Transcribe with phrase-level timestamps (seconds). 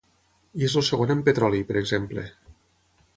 [0.61, 2.25] I és el segon en petroli, per exemple.